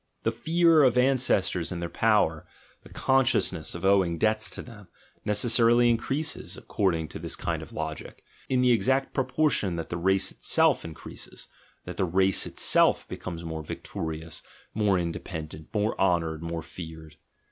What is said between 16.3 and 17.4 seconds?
more feared.